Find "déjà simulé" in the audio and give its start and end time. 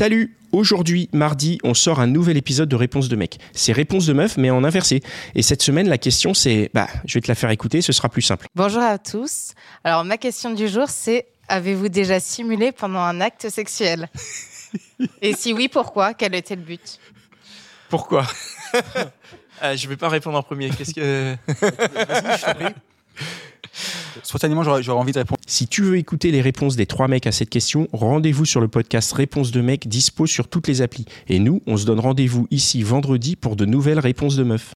11.90-12.72